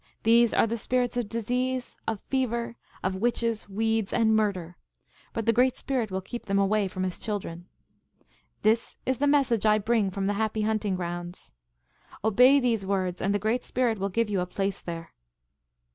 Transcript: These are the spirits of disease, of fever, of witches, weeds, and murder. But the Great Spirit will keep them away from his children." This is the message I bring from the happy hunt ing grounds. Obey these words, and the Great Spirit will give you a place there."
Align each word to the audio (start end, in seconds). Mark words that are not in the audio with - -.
These 0.23 0.51
are 0.51 0.65
the 0.65 0.79
spirits 0.79 1.15
of 1.15 1.29
disease, 1.29 1.95
of 2.07 2.19
fever, 2.21 2.75
of 3.03 3.17
witches, 3.17 3.69
weeds, 3.69 4.11
and 4.11 4.35
murder. 4.35 4.75
But 5.31 5.45
the 5.45 5.53
Great 5.53 5.77
Spirit 5.77 6.09
will 6.09 6.21
keep 6.21 6.47
them 6.47 6.57
away 6.57 6.87
from 6.87 7.03
his 7.03 7.19
children." 7.19 7.67
This 8.63 8.97
is 9.05 9.19
the 9.19 9.27
message 9.27 9.63
I 9.63 9.77
bring 9.77 10.09
from 10.09 10.25
the 10.25 10.33
happy 10.33 10.63
hunt 10.63 10.85
ing 10.85 10.95
grounds. 10.95 11.53
Obey 12.23 12.59
these 12.59 12.83
words, 12.83 13.21
and 13.21 13.31
the 13.31 13.37
Great 13.37 13.63
Spirit 13.63 13.99
will 13.99 14.09
give 14.09 14.27
you 14.27 14.39
a 14.39 14.47
place 14.47 14.81
there." 14.81 15.11